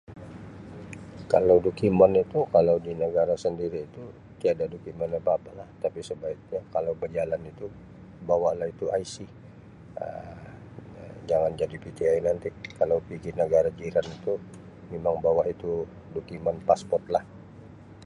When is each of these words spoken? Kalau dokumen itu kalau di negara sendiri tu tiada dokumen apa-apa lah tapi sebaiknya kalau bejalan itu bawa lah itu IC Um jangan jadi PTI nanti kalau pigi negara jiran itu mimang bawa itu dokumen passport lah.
Kalau 1.31 1.57
dokumen 1.65 2.11
itu 2.25 2.39
kalau 2.53 2.75
di 2.85 2.93
negara 3.03 3.35
sendiri 3.43 3.81
tu 3.95 4.01
tiada 4.41 4.65
dokumen 4.73 5.09
apa-apa 5.19 5.51
lah 5.59 5.69
tapi 5.83 5.99
sebaiknya 6.09 6.61
kalau 6.73 6.93
bejalan 7.01 7.41
itu 7.51 7.65
bawa 8.29 8.51
lah 8.59 8.67
itu 8.75 8.85
IC 9.01 9.13
Um 10.03 10.39
jangan 11.29 11.51
jadi 11.61 11.75
PTI 11.83 12.19
nanti 12.27 12.49
kalau 12.81 12.97
pigi 13.07 13.29
negara 13.41 13.69
jiran 13.79 14.07
itu 14.17 14.33
mimang 14.91 15.17
bawa 15.25 15.43
itu 15.53 15.71
dokumen 16.17 16.57
passport 16.67 17.05
lah. 17.15 17.23